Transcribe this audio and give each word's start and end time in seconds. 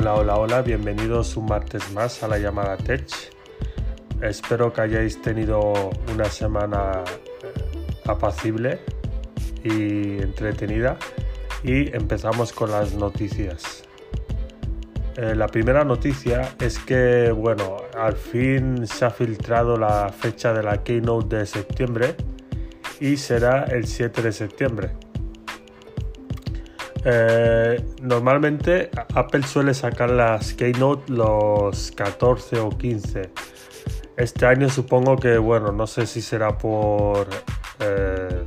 Hola, 0.00 0.14
hola, 0.14 0.36
hola, 0.36 0.62
bienvenidos 0.62 1.36
un 1.36 1.46
martes 1.46 1.90
más 1.92 2.22
a 2.22 2.28
la 2.28 2.38
llamada 2.38 2.76
Tech. 2.76 3.04
Espero 4.22 4.72
que 4.72 4.82
hayáis 4.82 5.20
tenido 5.20 5.90
una 6.14 6.26
semana 6.26 7.02
eh, 7.42 7.96
apacible 8.06 8.78
y 9.64 10.22
entretenida 10.22 10.96
y 11.64 11.92
empezamos 11.96 12.52
con 12.52 12.70
las 12.70 12.94
noticias. 12.94 13.82
Eh, 15.16 15.34
la 15.34 15.48
primera 15.48 15.82
noticia 15.82 16.54
es 16.60 16.78
que, 16.78 17.32
bueno, 17.32 17.78
al 17.98 18.14
fin 18.14 18.86
se 18.86 19.04
ha 19.04 19.10
filtrado 19.10 19.76
la 19.76 20.10
fecha 20.10 20.52
de 20.52 20.62
la 20.62 20.84
Keynote 20.84 21.38
de 21.38 21.46
septiembre 21.46 22.14
y 23.00 23.16
será 23.16 23.64
el 23.64 23.88
7 23.88 24.22
de 24.22 24.30
septiembre. 24.30 25.07
Eh, 27.04 27.84
normalmente 28.02 28.90
Apple 29.14 29.42
suele 29.42 29.72
sacar 29.74 30.10
las 30.10 30.52
Keynote 30.54 31.12
los 31.12 31.92
14 31.92 32.58
o 32.60 32.70
15. 32.70 33.30
Este 34.16 34.46
año 34.46 34.68
supongo 34.68 35.16
que, 35.16 35.38
bueno, 35.38 35.70
no 35.70 35.86
sé 35.86 36.06
si 36.06 36.20
será 36.20 36.58
por, 36.58 37.28
eh, 37.78 38.42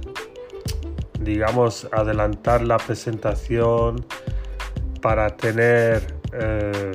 digamos, 1.20 1.88
adelantar 1.94 2.62
la 2.62 2.78
presentación 2.78 4.06
para 5.02 5.38
tener 5.38 6.14
eh, 6.34 6.92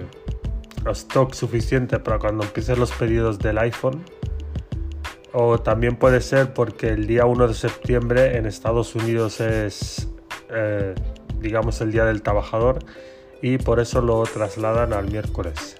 stock 0.92 1.33
suficiente 1.34 1.98
para 1.98 2.19
cuando 2.19 2.45
empiecen 2.45 2.78
los 2.78 2.92
pedidos 2.92 3.38
del 3.38 3.59
iPhone. 3.59 4.05
O 5.33 5.59
también 5.59 5.97
puede 5.97 6.20
ser 6.20 6.55
porque 6.55 6.88
el 6.88 7.06
día 7.06 7.27
1 7.27 7.48
de 7.48 7.55
septiembre 7.55 8.36
en 8.36 8.47
Estados 8.47 8.95
Unidos 8.95 9.41
es 9.41 10.09
eh, 10.50 10.95
digamos, 11.46 11.80
el 11.80 11.92
Día 11.92 12.05
del 12.05 12.23
Trabajador 12.23 12.80
y 13.41 13.59
por 13.59 13.78
eso 13.78 14.00
lo 14.00 14.24
trasladan 14.24 14.92
al 14.92 15.08
miércoles. 15.08 15.77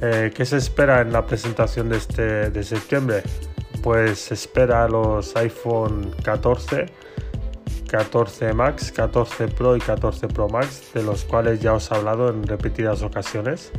Eh, 0.00 0.30
¿Qué 0.34 0.44
se 0.46 0.56
espera 0.56 1.00
en 1.00 1.12
la 1.12 1.26
presentación 1.26 1.88
de, 1.88 1.96
este, 1.96 2.50
de 2.50 2.62
septiembre? 2.62 3.22
Pues 3.82 4.20
se 4.20 4.34
espera 4.34 4.88
los 4.88 5.34
iPhone 5.36 6.14
14, 6.22 6.86
14 7.90 8.52
Max, 8.52 8.92
14 8.92 9.48
Pro 9.48 9.76
y 9.76 9.80
14 9.80 10.28
Pro 10.28 10.48
Max, 10.48 10.90
de 10.94 11.02
los 11.02 11.24
cuales 11.24 11.60
ya 11.60 11.74
os 11.74 11.90
he 11.90 11.94
hablado 11.96 12.30
en 12.30 12.46
repetidas 12.46 13.02
ocasiones. 13.02 13.72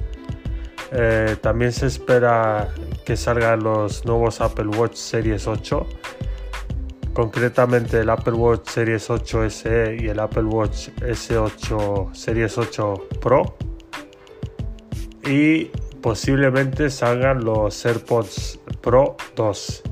Eh, 0.92 1.38
también 1.40 1.72
se 1.72 1.88
espera 1.88 2.68
que 3.06 3.16
salgan 3.16 3.64
los 3.64 4.06
nuevos 4.06 4.42
Apple 4.42 4.68
Watch 4.68 4.96
Series 4.96 5.48
8 5.48 5.88
concretamente 7.14 8.00
el 8.00 8.10
Apple 8.10 8.34
Watch 8.34 8.70
Series 8.70 9.10
8 9.10 9.50
SE 9.50 9.98
y 10.00 10.08
el 10.08 10.20
Apple 10.20 10.44
Watch 10.44 10.90
S8 11.00 12.14
Series 12.14 12.58
8 12.58 13.08
Pro 13.20 13.56
y 15.26 15.66
posiblemente 16.02 16.90
salgan 16.90 17.44
los 17.44 17.86
AirPods 17.86 18.60
Pro 18.82 19.18
2. 19.36 19.84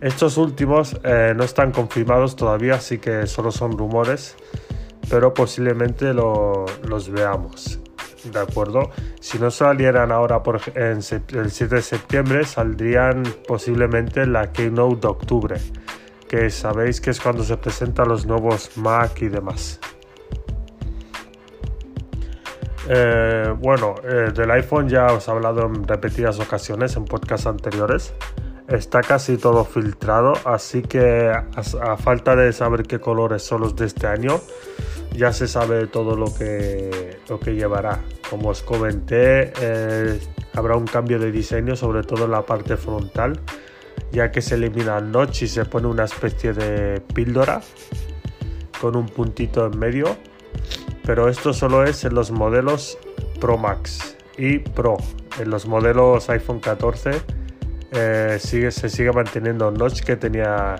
Estos 0.00 0.38
últimos 0.38 0.98
eh, 1.04 1.34
no 1.36 1.44
están 1.44 1.72
confirmados 1.72 2.34
todavía, 2.36 2.76
así 2.76 2.98
que 2.98 3.26
solo 3.26 3.50
son 3.50 3.76
rumores, 3.76 4.36
pero 5.10 5.34
posiblemente 5.34 6.14
los 6.14 7.10
veamos. 7.10 7.80
¿De 8.32 8.38
acuerdo? 8.38 8.90
Si 9.20 9.38
no 9.38 9.50
salieran 9.50 10.12
ahora 10.12 10.42
por, 10.42 10.60
el 10.74 11.02
7 11.02 11.66
de 11.66 11.82
septiembre, 11.82 12.44
saldrían 12.44 13.22
posiblemente 13.46 14.26
la 14.26 14.52
Keynote 14.52 15.00
de 15.00 15.08
octubre 15.08 15.60
que 16.30 16.48
sabéis 16.48 17.00
que 17.00 17.10
es 17.10 17.20
cuando 17.20 17.42
se 17.42 17.56
presentan 17.56 18.06
los 18.06 18.24
nuevos 18.24 18.76
Mac 18.76 19.20
y 19.20 19.28
demás. 19.28 19.80
Eh, 22.88 23.52
bueno, 23.58 23.96
eh, 24.04 24.30
del 24.32 24.48
iPhone 24.52 24.88
ya 24.88 25.06
os 25.06 25.26
he 25.26 25.30
hablado 25.32 25.66
en 25.66 25.88
repetidas 25.88 26.38
ocasiones 26.38 26.94
en 26.94 27.04
podcasts 27.04 27.48
anteriores. 27.48 28.14
Está 28.68 29.00
casi 29.00 29.38
todo 29.38 29.64
filtrado, 29.64 30.34
así 30.44 30.82
que 30.82 31.32
a, 31.32 31.96
falta 31.96 32.36
de 32.36 32.52
saber 32.52 32.84
qué 32.84 33.00
colores 33.00 33.42
son 33.42 33.62
los 33.62 33.74
de 33.74 33.86
este 33.86 34.06
año, 34.06 34.40
ya 35.12 35.32
se 35.32 35.48
sabe 35.48 35.88
todo 35.88 36.14
lo 36.14 36.32
que, 36.32 37.18
lo 37.28 37.40
que 37.40 37.56
llevará. 37.56 38.04
Como 38.30 38.50
os 38.50 38.62
comenté, 38.62 39.52
eh, 39.60 40.20
habrá 40.54 40.76
un 40.76 40.86
cambio 40.86 41.18
de 41.18 41.32
diseño, 41.32 41.74
sobre 41.74 42.04
todo 42.04 42.26
en 42.26 42.30
la 42.30 42.42
parte 42.42 42.76
frontal 42.76 43.40
ya 44.12 44.30
que 44.30 44.42
se 44.42 44.56
elimina 44.56 44.98
el 44.98 45.10
notch 45.10 45.42
y 45.42 45.48
se 45.48 45.64
pone 45.64 45.86
una 45.86 46.04
especie 46.04 46.52
de 46.52 47.00
píldora 47.14 47.60
con 48.80 48.96
un 48.96 49.06
puntito 49.06 49.66
en 49.66 49.78
medio. 49.78 50.16
Pero 51.04 51.28
esto 51.28 51.52
solo 51.52 51.84
es 51.84 52.04
en 52.04 52.14
los 52.14 52.30
modelos 52.30 52.98
Pro 53.40 53.56
Max 53.56 54.16
y 54.36 54.58
Pro. 54.58 54.96
En 55.38 55.50
los 55.50 55.66
modelos 55.66 56.28
iPhone 56.28 56.60
14 56.60 57.10
eh, 57.92 58.38
sigue, 58.40 58.70
se 58.70 58.88
sigue 58.88 59.12
manteniendo 59.12 59.68
el 59.68 59.74
notch 59.74 60.02
que 60.02 60.16
tenía 60.16 60.76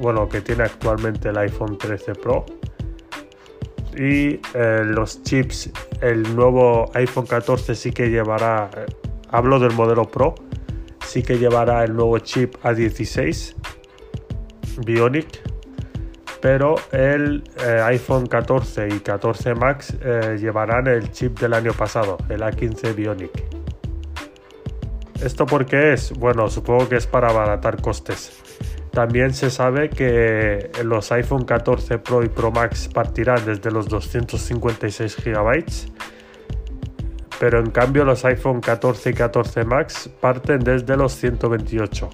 bueno 0.00 0.28
que 0.28 0.40
tiene 0.40 0.64
actualmente 0.64 1.28
el 1.28 1.38
iPhone 1.38 1.76
13 1.78 2.14
Pro. 2.14 2.46
Y 3.96 4.40
eh, 4.54 4.82
los 4.84 5.22
chips 5.24 5.70
el 6.00 6.34
nuevo 6.34 6.90
iPhone 6.94 7.26
14 7.26 7.74
sí 7.74 7.90
que 7.90 8.08
llevará 8.08 8.70
eh, 8.76 8.86
hablo 9.30 9.58
del 9.58 9.72
modelo 9.72 10.08
Pro 10.08 10.34
sí 11.10 11.24
que 11.24 11.38
llevará 11.38 11.82
el 11.82 11.96
nuevo 11.96 12.16
chip 12.20 12.54
A16 12.62 13.56
Bionic, 14.86 15.42
pero 16.40 16.76
el 16.92 17.42
eh, 17.66 17.80
iPhone 17.86 18.26
14 18.26 18.86
y 18.94 19.00
14 19.00 19.56
Max 19.56 19.96
eh, 20.00 20.36
llevarán 20.38 20.86
el 20.86 21.10
chip 21.10 21.40
del 21.40 21.54
año 21.54 21.72
pasado, 21.72 22.16
el 22.28 22.42
A15 22.42 22.94
Bionic. 22.94 23.42
¿Esto 25.20 25.46
por 25.46 25.66
qué 25.66 25.94
es? 25.94 26.12
Bueno, 26.12 26.48
supongo 26.48 26.88
que 26.88 26.94
es 26.94 27.08
para 27.08 27.30
abaratar 27.30 27.82
costes. 27.82 28.40
También 28.92 29.34
se 29.34 29.50
sabe 29.50 29.90
que 29.90 30.70
los 30.84 31.10
iPhone 31.10 31.44
14 31.44 31.98
Pro 31.98 32.22
y 32.22 32.28
Pro 32.28 32.52
Max 32.52 32.86
partirán 32.86 33.44
desde 33.44 33.72
los 33.72 33.88
256 33.88 35.16
GB 35.24 35.64
pero 37.40 37.58
en 37.58 37.70
cambio 37.70 38.04
los 38.04 38.22
iPhone 38.26 38.60
14 38.60 39.10
y 39.10 39.14
14 39.14 39.64
Max 39.64 40.10
parten 40.20 40.58
desde 40.58 40.94
los 40.94 41.14
128. 41.14 42.10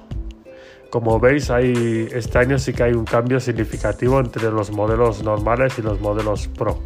Como 0.89 1.19
veis, 1.19 1.51
hay, 1.51 2.09
este 2.13 2.39
año 2.39 2.61
sí 2.61 2.73
que 2.73 2.85
hay 2.85 2.93
un 2.93 3.05
cambio 3.05 3.41
significativo 3.41 4.21
entre 4.21 4.53
los 4.53 4.71
modelos 4.71 5.25
normales 5.25 5.81
y 5.81 5.83
los 5.83 6.01
modelos 6.01 6.47
Pro. 6.47 6.81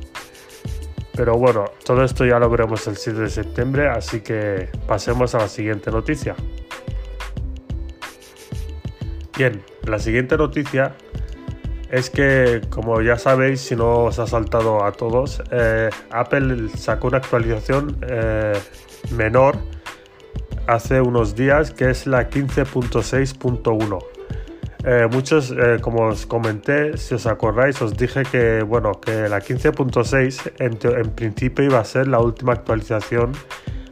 Pero 1.14 1.36
bueno, 1.36 1.66
todo 1.84 2.02
esto 2.02 2.24
ya 2.24 2.38
lo 2.38 2.48
veremos 2.48 2.86
el 2.86 2.96
7 2.96 3.20
de 3.20 3.28
septiembre, 3.28 3.90
así 3.90 4.22
que 4.22 4.70
pasemos 4.86 5.34
a 5.34 5.40
la 5.40 5.48
siguiente 5.48 5.90
noticia. 5.90 6.34
Bien, 9.36 9.62
la 9.84 9.98
siguiente 9.98 10.38
noticia 10.38 10.94
es 11.90 12.08
que, 12.08 12.60
como 12.70 13.02
ya 13.02 13.16
sabéis, 13.16 13.60
si 13.60 13.74
no 13.74 14.04
os 14.04 14.18
ha 14.18 14.26
saltado 14.26 14.84
a 14.84 14.92
todos, 14.92 15.42
eh, 15.50 15.90
Apple 16.10 16.68
sacó 16.76 17.08
una 17.08 17.18
actualización 17.18 17.98
eh, 18.08 18.52
menor 19.16 19.58
hace 20.66 21.00
unos 21.00 21.34
días 21.34 21.72
que 21.72 21.90
es 21.90 22.06
la 22.06 22.30
15.6.1. 22.30 23.98
Eh, 24.82 25.08
muchos, 25.10 25.52
como 25.82 26.06
os 26.06 26.24
comenté, 26.26 26.96
si 26.96 27.14
os 27.14 27.26
acordáis, 27.26 27.82
os 27.82 27.96
dije 27.96 28.22
que, 28.22 28.62
bueno, 28.62 28.92
que 29.00 29.28
la 29.28 29.40
15.6 29.40 30.52
en, 30.58 30.78
en 30.96 31.10
principio 31.10 31.64
iba 31.64 31.80
a 31.80 31.84
ser 31.84 32.06
la 32.06 32.20
última 32.20 32.52
actualización 32.52 33.32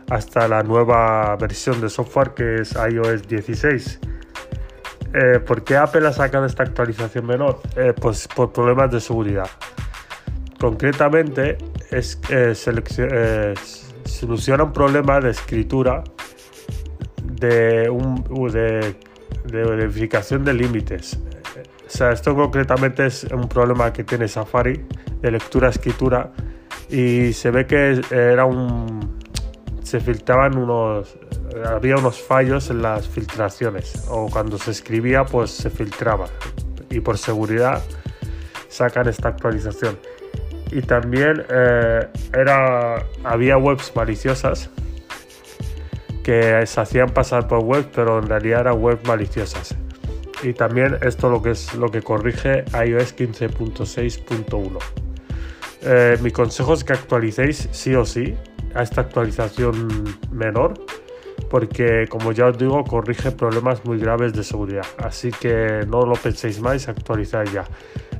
hasta 0.08 0.48
la 0.48 0.62
nueva 0.62 1.36
versión 1.36 1.80
de 1.80 1.90
software 1.90 2.30
que 2.30 2.62
es 2.62 2.72
iOS 2.72 3.28
16 3.28 4.00
eh, 5.14 5.40
¿Por 5.40 5.64
qué 5.64 5.76
Apple 5.76 6.06
ha 6.06 6.12
sacado 6.12 6.44
esta 6.44 6.64
actualización 6.64 7.26
menor? 7.26 7.60
Eh, 7.76 7.94
pues 7.98 8.28
por 8.28 8.52
problemas 8.52 8.90
de 8.90 9.00
seguridad. 9.00 9.48
Concretamente, 10.60 11.56
es, 11.90 12.20
eh, 12.30 13.54
soluciona 14.04 14.64
un 14.64 14.72
problema 14.72 15.18
de 15.20 15.30
escritura 15.30 16.02
de, 17.22 17.88
de, 19.44 19.64
verificación 19.64 20.44
de 20.44 20.52
límites. 20.52 21.18
O 21.86 21.90
sea, 21.90 22.10
esto 22.10 22.34
concretamente 22.34 23.06
es 23.06 23.24
un 23.24 23.48
problema 23.48 23.90
que 23.92 24.04
tiene 24.04 24.28
Safari 24.28 24.84
de 25.22 25.30
lectura-escritura 25.30 26.32
y 26.90 27.32
se 27.32 27.50
ve 27.50 27.66
que 27.66 28.00
era 28.10 28.44
un... 28.44 29.18
se 29.82 30.00
filtraban 30.00 30.58
unos 30.58 31.16
había 31.66 31.96
unos 31.96 32.20
fallos 32.20 32.70
en 32.70 32.82
las 32.82 33.08
filtraciones 33.08 34.06
o 34.08 34.28
cuando 34.28 34.58
se 34.58 34.70
escribía 34.70 35.24
pues 35.24 35.50
se 35.50 35.70
filtraba. 35.70 36.26
Y 36.90 37.00
por 37.00 37.18
seguridad 37.18 37.82
sacan 38.68 39.08
esta 39.08 39.28
actualización. 39.28 39.98
Y 40.70 40.82
también 40.82 41.44
eh, 41.50 42.06
era 42.32 43.04
había 43.24 43.56
webs 43.56 43.92
maliciosas 43.94 44.70
que 46.22 46.66
se 46.66 46.80
hacían 46.80 47.08
pasar 47.08 47.48
por 47.48 47.60
web 47.60 47.88
pero 47.94 48.18
en 48.18 48.28
realidad 48.28 48.60
eran 48.60 48.82
webs 48.82 49.06
maliciosas. 49.06 49.74
Y 50.42 50.52
también 50.52 50.98
esto 51.02 51.30
lo 51.30 51.42
que 51.42 51.50
es 51.50 51.74
lo 51.74 51.90
que 51.90 52.02
corrige 52.02 52.64
iOS 52.72 53.16
15.6.1 53.16 54.78
eh, 55.82 56.18
mi 56.20 56.30
consejo 56.32 56.74
es 56.74 56.82
que 56.82 56.92
actualicéis 56.92 57.68
sí 57.70 57.94
o 57.94 58.04
sí 58.04 58.34
a 58.74 58.82
esta 58.82 59.00
actualización 59.02 59.88
menor 60.32 60.74
porque 61.48 62.06
como 62.08 62.32
ya 62.32 62.46
os 62.46 62.58
digo 62.58 62.84
corrige 62.84 63.30
problemas 63.32 63.84
muy 63.84 63.98
graves 63.98 64.32
de 64.32 64.44
seguridad. 64.44 64.86
Así 64.98 65.30
que 65.30 65.84
no 65.86 66.02
lo 66.02 66.14
penséis 66.14 66.60
más 66.60 66.88
actualizar 66.88 67.48
ya. 67.50 67.64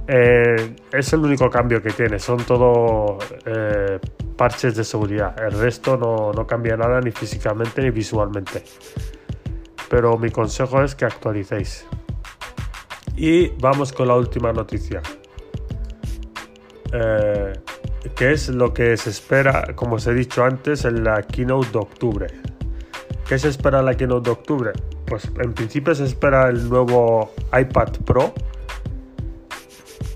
Eh, 0.07 0.75
es 0.93 1.13
el 1.13 1.21
único 1.21 1.51
cambio 1.51 1.83
que 1.83 1.91
tiene 1.91 2.19
son 2.19 2.39
todo 2.39 3.19
eh, 3.45 3.99
parches 4.37 4.75
de 4.75 4.85
seguridad. 4.85 5.35
El 5.39 5.59
resto 5.59 5.97
no, 5.97 6.33
no 6.33 6.47
cambia 6.47 6.77
nada 6.77 7.01
ni 7.01 7.11
físicamente 7.11 7.83
ni 7.83 7.91
visualmente. 7.91 8.65
Pero 9.91 10.17
mi 10.19 10.31
consejo 10.31 10.83
es 10.83 10.95
que 10.95 11.05
actualicéis. 11.05 11.87
Y 13.17 13.49
vamos 13.61 13.93
con 13.93 14.09
la 14.09 14.15
última 14.15 14.53
noticia. 14.53 15.03
Eh, 16.93 17.53
que 18.15 18.33
es 18.33 18.49
lo 18.49 18.73
que 18.73 18.97
se 18.97 19.11
espera, 19.11 19.75
como 19.75 19.97
os 19.97 20.07
he 20.07 20.15
dicho 20.15 20.45
antes, 20.45 20.85
en 20.85 21.05
la 21.05 21.23
keynote 21.23 21.71
de 21.73 21.79
octubre. 21.79 22.27
¿Qué 23.29 23.39
se 23.39 23.49
espera 23.49 23.81
en 23.81 23.85
la 23.85 23.95
keynote 23.95 24.31
de 24.31 24.31
octubre? 24.31 24.73
Pues 25.05 25.31
en 25.39 25.53
principio 25.53 25.95
se 25.95 26.05
espera 26.05 26.49
el 26.49 26.67
nuevo 26.67 27.35
iPad 27.53 27.91
Pro 28.07 28.33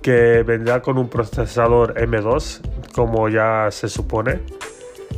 que 0.01 0.43
vendrá 0.43 0.81
con 0.81 0.97
un 0.97 1.11
procesador 1.11 1.95
M2 1.95 2.61
como 2.95 3.29
ya 3.29 3.69
se 3.71 3.91
supone. 3.91 4.41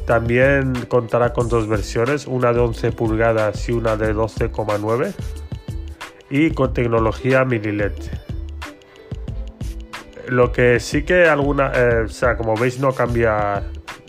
También 0.06 0.74
contará 0.86 1.32
con 1.32 1.48
dos 1.48 1.68
versiones, 1.68 2.26
una 2.26 2.52
de 2.52 2.58
11 2.58 2.90
pulgadas 2.90 3.68
y 3.68 3.72
una 3.72 3.96
de 3.96 4.12
12,9 4.12 5.14
y 6.30 6.50
con 6.50 6.74
tecnología 6.74 7.44
mini 7.44 7.70
LED. 7.70 7.92
Lo 10.28 10.50
que 10.50 10.80
sí 10.80 11.04
que 11.04 11.28
alguna, 11.28 11.70
eh, 11.72 12.02
o 12.06 12.08
sea, 12.08 12.36
como 12.36 12.56
veis 12.56 12.80
no 12.80 12.92
cambia 12.92 13.62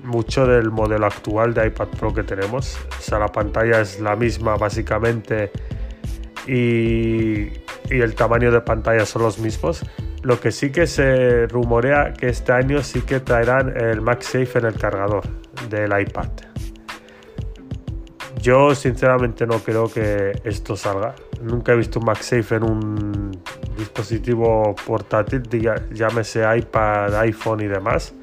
mucho 0.05 0.45
del 0.45 0.71
modelo 0.71 1.05
actual 1.05 1.53
de 1.53 1.67
iPad 1.67 1.87
Pro 1.99 2.13
que 2.13 2.23
tenemos. 2.23 2.77
O 2.97 3.01
sea, 3.01 3.19
la 3.19 3.27
pantalla 3.27 3.81
es 3.81 3.99
la 3.99 4.15
misma 4.15 4.55
básicamente 4.55 5.51
y, 6.47 7.49
el 7.89 8.15
tamaño 8.15 8.51
de 8.51 8.61
pantalla 8.61 9.05
son 9.05 9.23
los 9.23 9.39
mismos. 9.39 9.85
Lo 10.23 10.39
que 10.39 10.51
sí 10.51 10.71
que 10.71 10.87
se 10.87 11.47
rumorea 11.47 12.13
que 12.13 12.29
este 12.29 12.51
año 12.51 12.81
sí 12.81 13.01
que 13.01 13.19
traerán 13.19 13.75
el 13.77 14.01
MagSafe 14.01 14.57
en 14.59 14.65
el 14.65 14.73
cargador 14.75 15.23
del 15.69 15.91
iPad. 15.99 16.29
Yo 18.41 18.73
sinceramente 18.75 19.45
no 19.45 19.59
creo 19.59 19.91
que 19.91 20.39
esto 20.43 20.75
salga. 20.75 21.15
Nunca 21.41 21.73
he 21.73 21.75
visto 21.75 21.99
un 21.99 22.05
MagSafe 22.05 22.55
en 22.55 22.63
un 22.63 23.31
dispositivo 23.77 24.75
portátil, 24.85 25.43
llámese 25.91 26.43
iPad, 26.57 27.15
iPhone 27.19 27.61
y 27.61 27.67
demás. 27.67 28.13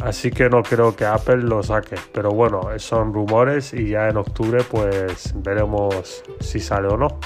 Así 0.00 0.30
que 0.30 0.48
no 0.48 0.62
creo 0.62 0.94
que 0.94 1.04
Apple 1.04 1.38
lo 1.38 1.62
saque. 1.62 1.96
Pero 2.12 2.30
bueno, 2.30 2.68
son 2.78 3.12
rumores 3.12 3.72
y 3.72 3.88
ya 3.88 4.08
en 4.08 4.16
octubre 4.16 4.62
pues 4.70 5.34
veremos 5.42 6.22
si 6.40 6.60
sale 6.60 6.88
o 6.88 6.96
no. 6.96 7.18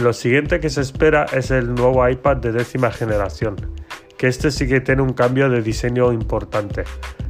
Lo 0.00 0.12
siguiente 0.12 0.60
que 0.60 0.70
se 0.70 0.80
espera 0.80 1.24
es 1.32 1.50
el 1.50 1.74
nuevo 1.74 2.08
iPad 2.08 2.36
de 2.36 2.52
décima 2.52 2.90
generación, 2.90 3.56
que 4.16 4.28
este 4.28 4.50
sí 4.50 4.68
que 4.68 4.80
tiene 4.80 5.02
un 5.02 5.12
cambio 5.12 5.48
de 5.48 5.62
diseño 5.62 6.12
importante. 6.12 6.84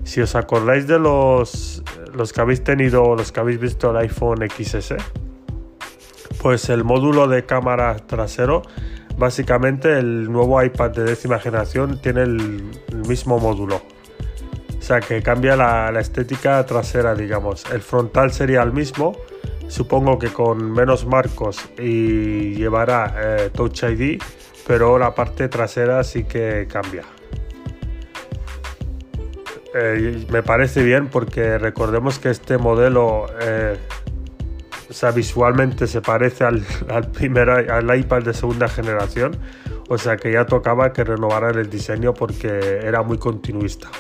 Si 0.05 0.21
os 0.21 0.35
acordáis 0.35 0.87
de 0.87 0.99
los, 0.99 1.83
los 2.15 2.33
que 2.33 2.41
habéis 2.41 2.65
tenido, 2.65 3.15
los 3.15 3.33
que 3.33 3.41
habéis 3.41 3.61
visto 3.61 3.91
el 3.91 3.97
iPhone 3.99 4.39
XS, 4.49 4.95
pues 6.43 6.69
el 6.69 6.85
módulo 6.85 7.27
de 7.27 7.45
cámara 7.45 7.97
trasero, 7.97 8.63
básicamente 9.17 9.99
el 9.99 10.31
nuevo 10.31 10.63
iPad 10.63 10.91
de 10.91 11.05
décima 11.05 11.39
generación 11.39 12.01
tiene 12.01 12.23
el, 12.23 12.65
mismo 13.09 13.39
módulo. 13.39 13.83
Sea 14.89 15.01
que 15.01 15.23
cambia 15.23 15.55
la, 15.55 16.01
estética 16.01 16.65
trasera, 16.65 17.15
digamos. 17.15 17.67
El 17.71 17.83
frontal 17.83 18.33
sería 18.33 18.63
el 18.63 18.73
mismo, 18.73 19.15
supongo 19.69 20.19
que 20.19 20.29
con 20.29 20.73
menos 20.73 21.05
marcos 21.05 21.61
y 21.79 22.55
llevará 22.55 23.15
eh, 23.19 23.51
Touch 23.53 23.83
ID, 23.83 24.19
pero 24.67 24.99
la 24.99 25.15
parte 25.15 25.51
trasera 25.51 26.03
sí 26.05 26.25
que 26.25 26.67
cambia. 26.73 27.03
Eh, 29.75 30.25
me 30.31 30.43
parece 30.43 30.83
bien 30.83 31.09
porque 31.09 31.59
recordemos 31.59 32.19
que 32.19 32.31
este 32.31 32.57
modelo 32.57 33.27
eh, 33.43 33.77
o 34.89 34.93
sea, 34.95 35.11
visualmente 35.11 35.87
se 35.87 36.01
parece 36.01 36.45
al, 36.45 36.65
primer, 37.13 37.51
al 37.51 37.95
iPad 37.95 38.23
de 38.23 38.33
segunda 38.33 38.69
generación, 38.69 39.37
o 39.91 39.99
sea 39.99 40.17
que 40.17 40.33
ya 40.33 40.47
tocaba 40.47 40.95
que 40.95 41.05
renovaran 41.05 41.59
el 41.59 41.69
diseño 41.69 42.15
porque 42.15 42.81
era 42.83 43.03
muy 43.03 43.19
continuista. 43.19 43.91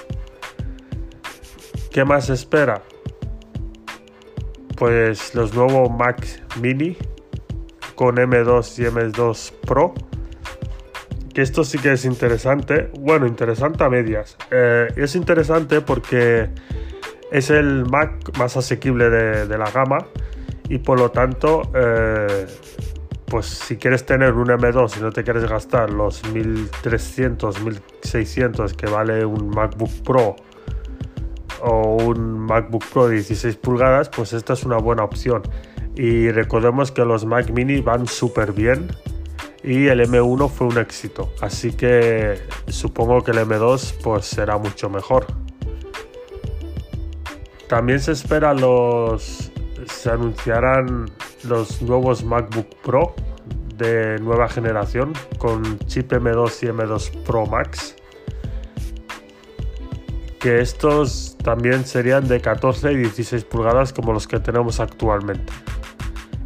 ¿Qué 1.90 2.04
más 2.04 2.30
espera? 2.30 2.82
Pues 4.76 5.34
los 5.34 5.54
nuevos 5.54 5.90
Mac 5.90 6.24
Mini 6.60 6.96
con 7.94 8.16
M2 8.16 8.78
y 8.78 8.84
M2 8.84 9.52
Pro. 9.66 9.94
Que 11.34 11.42
esto 11.42 11.64
sí 11.64 11.78
que 11.78 11.92
es 11.92 12.04
interesante. 12.04 12.90
Bueno, 13.00 13.26
interesante 13.26 13.84
a 13.84 13.88
medias. 13.88 14.36
Eh, 14.50 14.88
es 14.96 15.16
interesante 15.16 15.80
porque 15.80 16.50
es 17.32 17.50
el 17.50 17.86
Mac 17.86 18.36
más 18.38 18.56
asequible 18.56 19.10
de, 19.10 19.46
de 19.46 19.58
la 19.58 19.70
gama 19.70 19.98
y 20.68 20.78
por 20.78 21.00
lo 21.00 21.10
tanto, 21.10 21.62
eh, 21.74 22.46
pues 23.26 23.46
si 23.46 23.76
quieres 23.76 24.04
tener 24.04 24.34
un 24.34 24.48
M2 24.48 24.98
y 24.98 25.00
no 25.00 25.10
te 25.10 25.24
quieres 25.24 25.44
gastar 25.48 25.90
los 25.90 26.22
1300, 26.32 27.62
1600 27.62 28.74
que 28.74 28.86
vale 28.86 29.24
un 29.24 29.48
MacBook 29.48 29.90
Pro 30.04 30.36
o 31.62 31.96
un 31.96 32.38
MacBook 32.38 32.84
Pro 32.92 33.08
de 33.08 33.16
16 33.16 33.56
pulgadas, 33.56 34.08
pues 34.08 34.32
esta 34.32 34.52
es 34.52 34.64
una 34.64 34.78
buena 34.78 35.04
opción. 35.04 35.42
Y 35.96 36.30
recordemos 36.30 36.92
que 36.92 37.04
los 37.04 37.24
Mac 37.24 37.50
Mini 37.50 37.80
van 37.80 38.06
súper 38.06 38.52
bien 38.52 38.88
y 39.62 39.88
el 39.88 40.00
M1 40.00 40.48
fue 40.48 40.68
un 40.68 40.78
éxito. 40.78 41.32
Así 41.40 41.72
que 41.72 42.40
supongo 42.68 43.22
que 43.22 43.32
el 43.32 43.38
M2 43.38 43.94
pues 44.02 44.26
será 44.26 44.58
mucho 44.58 44.88
mejor. 44.88 45.26
También 47.68 48.00
se 48.00 48.12
espera 48.12 48.54
los 48.54 49.52
se 49.86 50.10
anunciarán 50.10 51.10
los 51.44 51.82
nuevos 51.82 52.24
MacBook 52.24 52.68
Pro 52.82 53.14
de 53.76 54.18
nueva 54.18 54.48
generación 54.48 55.12
con 55.38 55.78
chip 55.80 56.12
M2 56.12 56.62
y 56.62 56.66
M2 56.66 57.22
Pro 57.24 57.46
Max. 57.46 57.96
Que 60.40 60.60
estos 60.60 61.36
también 61.42 61.84
serían 61.84 62.28
de 62.28 62.40
14 62.40 62.92
y 62.92 62.96
16 62.96 63.44
pulgadas 63.44 63.92
como 63.92 64.12
los 64.12 64.28
que 64.28 64.38
tenemos 64.38 64.80
actualmente. 64.80 65.52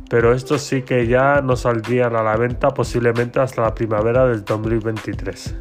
Pero 0.09 0.33
estos 0.35 0.63
sí 0.63 0.83
que 0.83 1.07
ya 1.07 1.41
no 1.43 1.57
saldrían 1.57 2.17
a 2.17 2.23
la 2.23 2.37
venta 2.37 2.69
posiblemente 2.69 3.41
hasta 3.41 3.63
la 3.63 3.75
primavera 3.75 4.27
del 4.27 4.45
2023. 4.45 5.55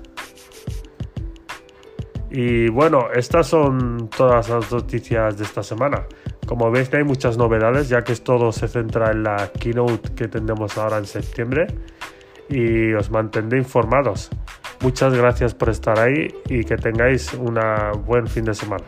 Y 2.29 2.69
bueno, 2.69 3.07
estas 3.13 3.47
son 3.47 4.09
todas 4.09 4.49
las 4.49 4.71
noticias 4.71 5.37
de 5.37 5.43
esta 5.43 5.63
semana. 5.63 6.05
Como 6.47 6.71
veis, 6.71 6.93
hay 6.93 7.03
muchas 7.03 7.37
novedades, 7.37 7.89
ya 7.89 8.03
que 8.03 8.15
todo 8.15 8.51
se 8.51 8.67
centra 8.67 9.11
en 9.11 9.23
la 9.23 9.51
keynote 9.59 10.13
que 10.15 10.27
tendremos 10.27 10.77
ahora 10.77 10.97
en 10.97 11.05
septiembre 11.05 11.67
y 12.51 12.93
os 12.93 13.09
mantendré 13.09 13.57
informados. 13.57 14.29
Muchas 14.81 15.13
gracias 15.13 15.53
por 15.55 15.69
estar 15.69 15.99
ahí 15.99 16.27
y 16.49 16.63
que 16.63 16.75
tengáis 16.75 17.33
un 17.33 17.57
buen 18.05 18.27
fin 18.27 18.45
de 18.45 18.53
semana. 18.53 18.83